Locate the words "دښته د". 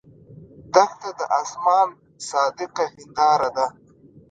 0.73-1.21